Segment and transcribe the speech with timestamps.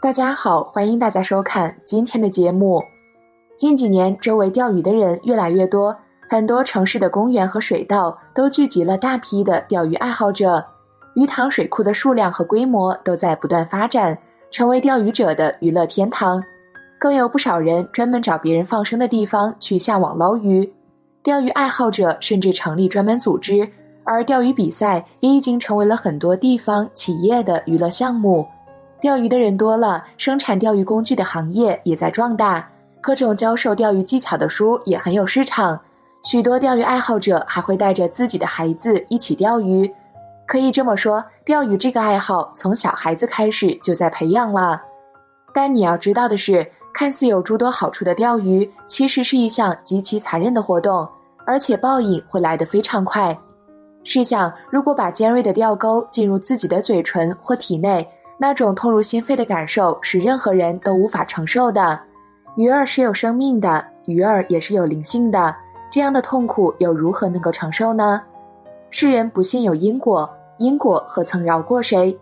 [0.00, 2.80] 大家好，欢迎大家收看今天的节目。
[3.56, 5.94] 近几年，周围钓鱼的人越来越多，
[6.30, 10.64] 很多城市的公园和水道都聚集了大批的钓鱼爱好者，
[11.16, 14.16] 鱼塘水库的数量和规模都在不断发展，
[14.52, 16.40] 成为钓鱼者的娱乐天堂。
[17.00, 20.72] 更有不少人专门找别人放生的地方去下网捞鱼，
[21.24, 23.68] 钓鱼爱好者甚至成立专门组织，
[24.04, 28.46] 而钓鱼比赛也已经成为了很多地方企业的娱乐项目。
[29.00, 32.68] 钓鱼的人多了，生产钓鱼工具的行业也在壮大，
[33.00, 35.78] 各种教授钓鱼技巧的书也很有市场。
[36.24, 39.88] 许多钓鱼爱好者还会带着自己的孩子一起钓鱼，
[40.46, 44.82] 可以这么说，钓鱼这个爱好从小孩子开始就在培养了。
[45.54, 51.08] 但你要知道的是，看似有诸多好处的钓鱼，其实是一项极其残忍的活动，
[51.46, 53.36] 而且报应会来得非常快。
[54.02, 58.06] 试想，如果把尖锐的钓钩进入自己的嘴唇或体内，
[58.40, 61.98] 那种痛入心扉的感受是任何人都无法承受的。
[62.56, 65.54] 鱼儿是有生命的，鱼儿也是有灵性的，
[65.90, 68.22] 这样的痛苦又如何能够承受呢？
[68.90, 72.16] 世人不信有因果，因果何曾饶过谁？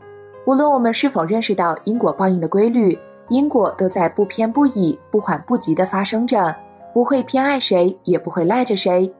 [0.46, 6.54] 无论我们是否认识到因果报应的规律，因果都在不偏不倚、不缓不急地发生着，
[6.94, 9.12] 不会偏爱谁，也不会赖着谁。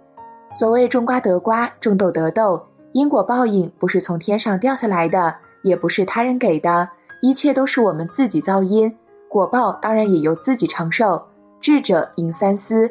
[0.54, 2.60] 所谓种瓜得瓜，种豆得豆，
[2.92, 5.34] 因果报应不是从天上掉下来的。
[5.66, 6.88] 也不是他人给的，
[7.20, 8.94] 一切都是我们自己造因，
[9.28, 11.20] 果报当然也由自己承受。
[11.60, 12.88] 智者应三思。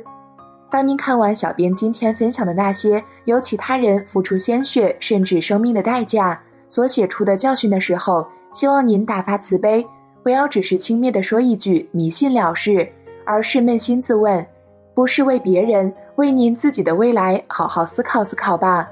[0.69, 6.37] 当您看完小编今天分享的那些由其他人付出鲜血甚至生命的代价
[6.67, 9.85] 所写出的教训的时候，希望您大发慈悲，
[10.21, 12.85] 不要只是轻蔑地说一句迷信了事，
[13.23, 14.45] 而是扪心自问，
[14.93, 18.89] 不是为别人，为您自己的未来好好思考思考吧。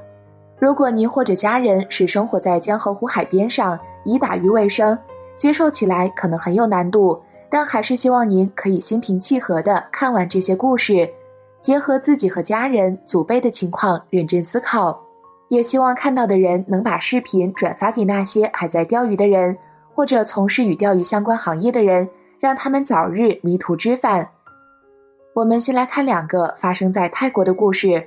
[0.64, 4.98] 如果您或者家人是生活在江河湖海边上，以打鱼为生，
[5.36, 11.06] 接受起来可能很有难度，但还是希望您可以心平气和地看完这些故事，
[11.62, 14.98] 结合自己和家人、祖辈的情况认真思考。
[15.50, 19.58] 也希望看到的人能把视频转发给那些还在钓鱼的人，
[19.94, 22.08] 或者从事与钓鱼相关行业的人，
[22.40, 24.26] 让他们早日迷途知返。
[25.34, 28.02] 我们先来看两个发生在泰国的故事。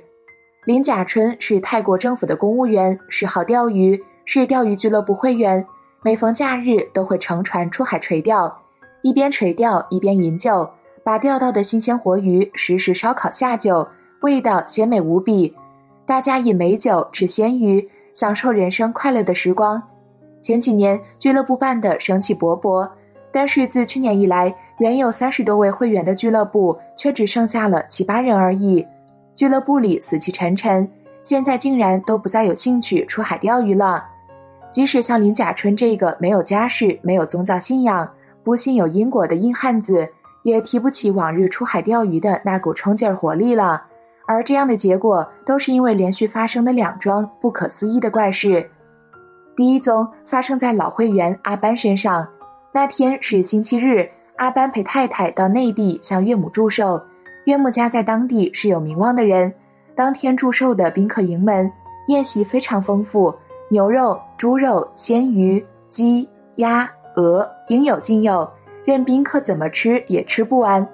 [0.67, 5.65] 林甲春是泰国政府的公务员，嗜好钓鱼，是钓鱼俱乐部会员。
[6.03, 8.53] 每逢假日都会乘船出海垂钓，
[9.01, 10.69] 一边垂钓一边饮酒，
[11.05, 13.87] 把钓到的新鲜活鱼实时烧烤下酒，
[14.23, 15.55] 味道鲜美无比。
[16.05, 19.81] 大家饮美酒，吃鲜鱼，享受人生快乐的时光。
[20.41, 22.85] 前几年俱乐部办得生气勃勃，
[23.31, 28.85] 但是自去年以来，原有三十多位会员的俱乐部却只剩下了七八人而已。
[29.37, 30.89] 俱乐部里死气沉沉，
[31.21, 34.03] 现在竟然都不再有兴趣出海钓鱼了。
[34.71, 38.09] 即使像林甲春这个没有家世、没有宗教信仰、
[38.43, 40.09] 不信有因果的硬汉子，
[40.41, 43.83] 也提不起往日出海钓鱼的那股冲劲儿活力了。
[44.25, 48.67] 而这样的结果，都是因为连续发生的两桩不可思议的怪事。
[49.55, 52.27] 第一宗发生在老会员阿班身上。
[52.73, 56.99] 那天是星期日，阿班陪太太到内地向岳母祝寿。
[57.47, 59.53] 岳母家在当地是有名望的人，
[59.95, 61.71] 当天祝寿的宾客盈门，
[62.09, 63.33] 宴席非常丰富，
[63.69, 66.27] 牛肉、猪肉、鲜鱼、鸡、
[66.57, 68.45] 鸭、鹅应有尽有，
[68.83, 70.85] 任宾客怎么吃也吃不完。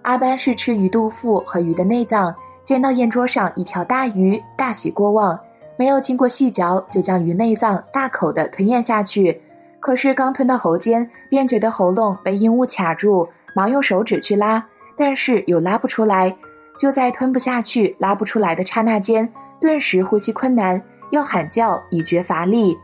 [0.00, 2.34] 阿班是吃鱼肚腹和鱼的内脏，
[2.64, 5.38] 见到宴桌上一条大鱼，大喜过望，
[5.76, 9.38] 没有经过细嚼就将鱼内脏大口的吞咽下去。
[9.78, 14.64] 可是刚吞到喉间，便觉得喉咙被硬物卡住，忙用手指去拉。
[15.00, 16.36] 但是又拉不出来，
[16.78, 19.26] 就在吞不下去、拉不出来的刹那间，
[19.58, 20.78] 顿时呼吸困难，
[21.10, 22.76] 要喊叫以绝乏力。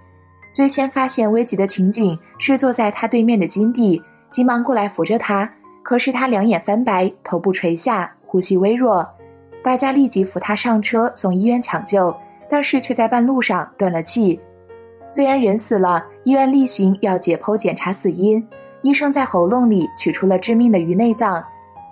[0.54, 5.46] 最先发现危急的情景是坐在他对面的金帝，急忙过来扶着他。
[5.82, 9.06] 可是他两眼翻白，头部垂下，呼吸微弱。
[9.62, 12.16] 大家立即扶他上车送医院抢救，
[12.48, 14.40] 但是却在半路上断了气。
[15.10, 18.42] 虽然人死了，医院例行要解剖检查死因，
[18.80, 21.44] 医生在喉咙里取出了致命的鱼内脏。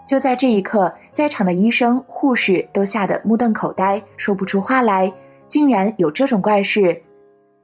[0.05, 5.13] 就在这一刻，在场的医生、护士都吓得目瞪口呆，说不出话来。
[5.47, 7.01] 竟然有这种怪事！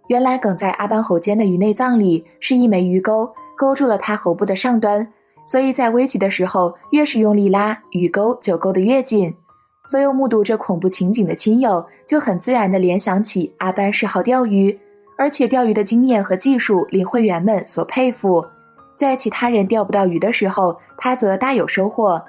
[0.07, 5.07] 原来梗在阿班喉间的鱼内脏里是一枚鱼钩，勾住了他喉部的上端，
[5.45, 9.35] 所以在危急的时候，越是用力拉，鱼钩就勾得越紧。
[9.87, 14.79] 所有目睹这恐怖情景的亲友，就很自然地联想起阿班嗜好钓鱼，
[15.19, 18.45] 而且钓鱼的经验和技术令会员们所佩服。
[18.95, 22.23] 在其他人钓不到鱼的时候，他则大有收获。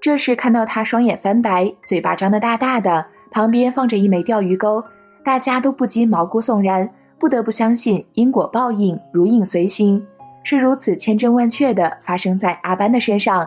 [0.00, 4.82] 这时看到他双眼翻白，嘴巴张得大大的，旁边放着一枚钓鱼钩，
[5.22, 6.88] 大家都不禁毛骨悚然，
[7.18, 10.02] 不得不相信因果报应如影随形。
[10.42, 13.46] 是如此千真万确的发生在阿班的身上。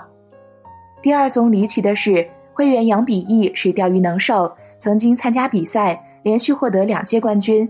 [1.02, 7.68] 第二宗离奇的是，会员杨比翼是钓鱼能手，曾经参加比赛，连续获得两届冠军。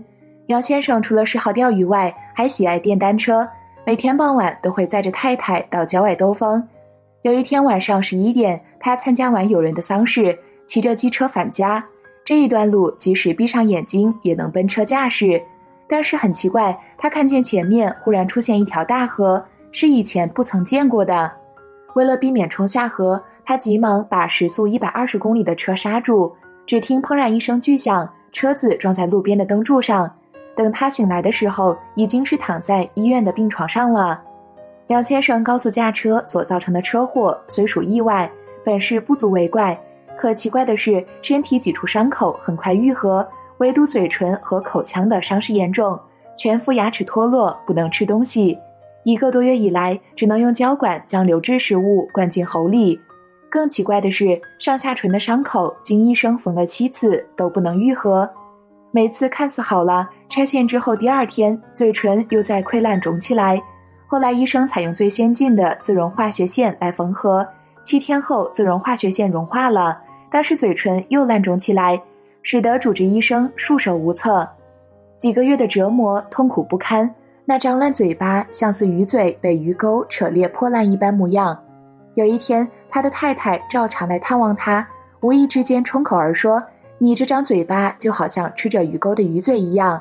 [0.48, 3.48] 杨先生除了嗜好钓鱼外，还喜爱电单车，
[3.86, 6.62] 每天傍晚都会载着太太到郊外兜风。
[7.24, 11.82] 有一天晚上十一点，他参加完友人的丧事，骑着机车返家。
[12.22, 15.42] 这一段路，即使闭上眼睛也能奔车驾驶。
[15.88, 19.42] 但是很奇怪，他看见前面忽然出现一条大河，
[19.72, 21.32] 是以前不曾见过的。
[21.94, 26.30] 为了避免冲下河，他急忙把时速一百二十公里的车刹住。
[26.66, 30.14] 只听砰然一声巨响，车子撞在路边的灯柱上。
[30.54, 34.20] 等他醒来的时候，已经是躺在医院的病床上了。
[34.88, 38.30] 杨先生高速驾车所造成的车祸虽属意外，
[38.62, 39.78] 本是不足为怪。
[40.16, 43.26] 可奇怪的是，身体几处伤口很快愈合，
[43.58, 45.98] 唯独嘴唇和口腔的伤势严重，
[46.36, 48.58] 全副牙齿脱落，不能吃东西。
[49.04, 53.00] 一个多月以来，只能用胶管将流质食物灌进喉里。
[53.50, 58.28] 更奇怪的是，上下唇的伤口经医生缝了七次都不能愈合，
[58.90, 63.62] 每次看似好了，拆线之后第二天嘴唇又在溃烂肿起来。
[64.06, 67.46] 后来医生采用最先进的自溶化学线来缝合，
[67.82, 72.00] 七天后自溶化学线融化了，但是嘴唇又烂肿起来，
[72.42, 74.48] 使得主治医生束手无策。
[75.16, 77.12] 几个月的折磨，痛苦不堪。
[77.46, 81.58] 那张烂嘴巴像似鱼嘴被鱼钩扯裂破烂一般模样。
[82.14, 84.86] 有一天，他的太太照常来探望他，
[85.20, 86.62] 无意之间冲口而说
[86.96, 90.00] ：“你这张嘴巴就好像吃着鱼钩的鱼嘴一样。”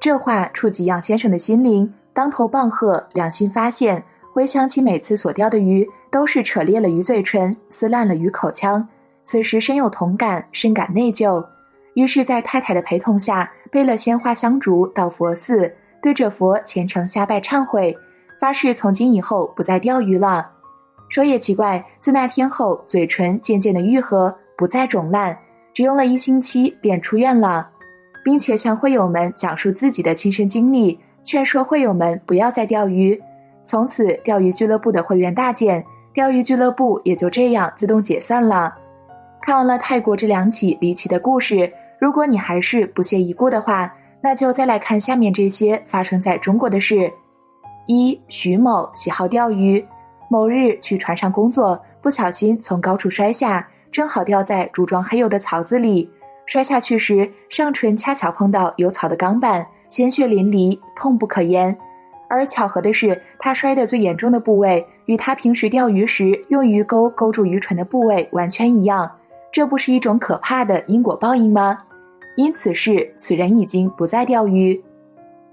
[0.00, 4.02] 这话触及杨先生的心灵，当头棒喝，良心发现。
[4.32, 8.88] 回想起每次所钓的鱼都是扯裂了鱼嘴唇，撕烂了鱼口腔，
[9.24, 11.44] 此时深有同感，深感内疚。
[11.94, 15.70] 于是，在太太的陪同下，背了鲜花香烛到佛寺。
[16.00, 17.94] 对着佛虔诚下拜忏悔，
[18.40, 20.50] 发誓从今以后不再钓鱼了。
[21.10, 25.38] 说也奇怪，自那天后，嘴唇渐渐的愈合，不再肿烂，
[25.74, 27.68] 只用了一星期便出院了，
[28.24, 33.20] 并且向会友们讲述自己的亲身经历，劝说会友们不要再钓鱼。
[33.64, 38.74] 从此，钓鱼俱乐部的会员大减，钓鱼俱乐部也就这样自动解散了。
[39.40, 47.12] 看完了泰国这两起离奇的故事，如果你还是不屑一顾的话，那就再来看下面这些发生在中国的事：
[47.86, 49.84] 一徐某喜好钓鱼，
[50.28, 56.10] 某日去船上工作，不小心从高处摔下，正好掉在竹状黑油的槽子里。
[56.46, 61.76] 摔下去时，上唇恰巧碰到有草的钢板，鲜血淋漓，痛不可言。
[62.26, 69.10] 而巧合的是，他摔得最严重的部位与他平时钓鱼时用鱼钩勾住鱼唇的部位完全一样，
[69.52, 71.76] 这不是一种可怕的因果报应吗？
[72.36, 74.82] 因此事，此人已经不再钓鱼。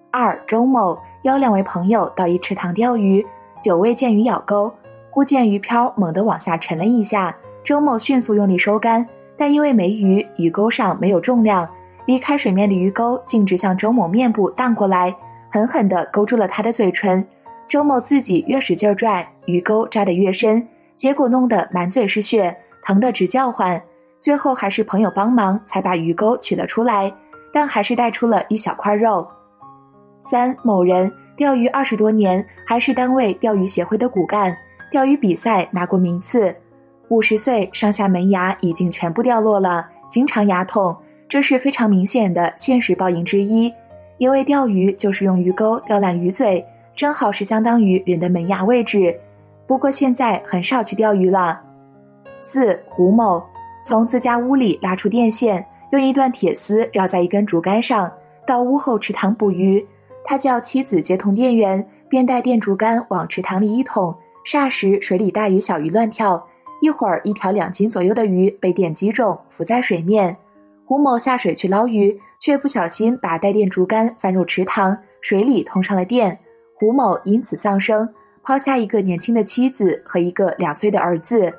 [0.10, 3.26] 二周某邀两位朋友到一池塘钓鱼，
[3.62, 4.72] 久未见鱼咬钩，
[5.12, 9.06] 忽见鱼漂猛地往下沉了一下，周某迅速用力收竿，
[9.36, 11.70] 但因为没鱼，鱼钩上没有重量，
[12.10, 15.16] 离开水面的鱼钩径直向周某面部荡过来，
[15.52, 17.24] 狠狠地勾住了他的嘴唇。
[17.68, 20.68] 周某自己越使劲拽，鱼钩扎得越深，
[20.98, 23.80] 结果弄得满嘴是血，疼得直叫唤。
[24.20, 27.14] 最后还是朋友帮忙才把鱼钩取了出来，
[27.54, 29.28] 但还是带出了一小块肉。
[30.20, 34.58] 三某人钓鱼二十多年，还是单位钓鱼协会的骨干，
[34.90, 36.56] 钓鱼比赛拿过名次。
[37.10, 40.98] 五十岁，上下门牙已经全部掉落了，经常牙痛，
[41.30, 43.72] 这是非常明显的现实报应之一。
[44.18, 49.18] 因为钓鱼就是用鱼钩钓烂鱼嘴，正好是相当于人的门牙位置。
[49.66, 51.62] 不过现在很少去钓鱼了。
[52.42, 53.42] 四胡某。
[53.82, 58.12] 从自家屋里拉出电线，用一段铁丝绕在一根竹竿上，
[58.46, 59.84] 到屋后池塘捕鱼。
[60.26, 64.14] 他叫妻子接通电源，便带电竹竿往池塘里一捅，
[64.46, 66.46] 霎时水里大鱼小鱼乱跳。
[66.82, 70.36] 一会儿，一条两斤左右的鱼被电击中，浮在水面。
[70.90, 76.36] 胡某下水去捞鱼，却不小心把带电竹竿翻入池塘，水里通上了电。
[76.74, 78.10] 胡某因此丧生，
[78.42, 81.54] 抛下一个年轻的妻子和一个两岁的儿子。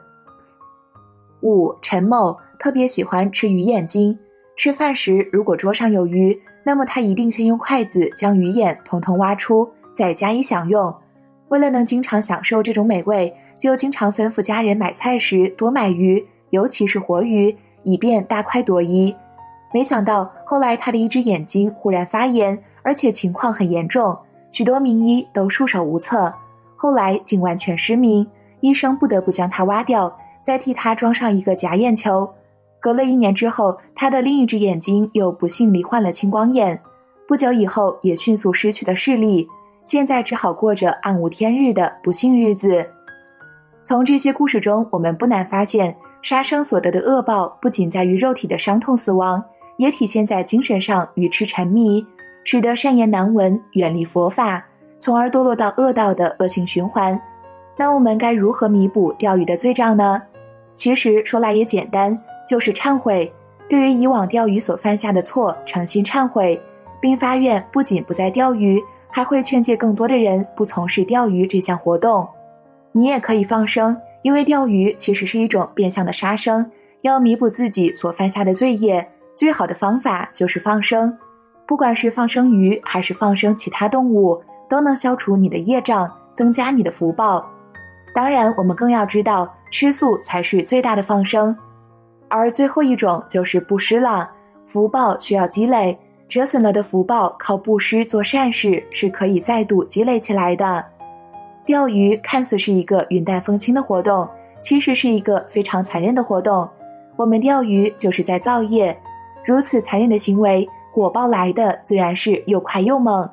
[1.42, 4.18] 五陈某特别喜欢吃鱼眼睛，
[4.56, 10.92] 吃饭时如果桌上有鱼，那么他一定先用筷子将鱼眼统统挖出，再加以享用。
[11.50, 19.14] 为了能经常享受这种美味，就经常吩咐家人买菜时多买鱼，尤其是活鱼，以便大快朵颐。
[19.72, 24.16] 没想到后来他的一只眼睛忽然发炎，而且情况很严重，
[24.50, 26.32] 许多名医都束手无策，
[26.76, 28.26] 后来竟完全失明，
[28.60, 30.12] 医生不得不将他挖掉。
[30.42, 32.26] 再替他装上一个假眼球，
[32.80, 36.80] 隔了一年之后，他的另一只眼睛又不幸罹患了青光眼，
[37.28, 39.46] 不久以后也迅速失去了视力。
[39.84, 42.86] 现在只好过着暗无天日的不幸日子。
[43.82, 49.42] 从这些故事中，我们不难发现，杀生所得的恶报不仅在于肉体的伤痛死亡，
[49.78, 52.06] 也体现在精神上与痴沉迷，
[52.44, 54.62] 使得善言难闻，远离佛法，
[54.98, 57.18] 从而堕落到恶道的恶性循环。
[57.76, 60.20] 那我们该如何弥补钓鱼的罪账呢？
[60.74, 63.32] 其实说来也简单，就是忏悔，
[63.68, 66.60] 对于以往钓鱼所犯下的错，诚心忏悔，
[67.00, 72.28] 并发愿不仅不再钓鱼，还会劝诫更多的人不从事钓鱼这项活动。
[72.92, 76.70] 你也可以放生，因为钓鱼其实是一种变相的杀生。
[77.02, 81.16] 要弥补自己所犯下的罪业，最好的方法就是放生。
[81.66, 87.48] 不管是放生鱼还是放生其他动物，都能消除你的业障，增加你的福报。
[88.14, 91.56] 当然，我们更要知道，吃素才是最大的放生。
[92.28, 94.30] 而最后一种就是布施了，
[94.66, 95.98] 福报需要积累，
[96.28, 100.84] 折损了的福报靠布施做善事是可以再度积累起来的。
[101.70, 104.28] 钓鱼看似是一个云淡风轻的活动，
[104.60, 106.68] 其实是一个非常残忍的活动。
[107.14, 108.98] 我们钓鱼就是在造业，
[109.44, 113.30] 如此残忍的行为，果报来的自然是又快又猛。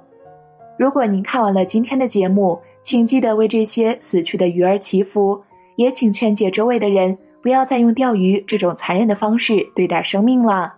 [0.77, 5.41] 如果您看完了今天的节目，请记得为这些死去的鱼儿祈福，
[5.75, 10.75] 也请劝诫周围的人不要再用钓鱼这种残忍的方式对待生命了。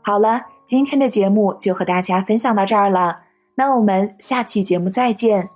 [0.00, 3.18] 好了，今天的节目就和大家分享到这儿了，
[3.54, 5.50] 那我们下期节目再见。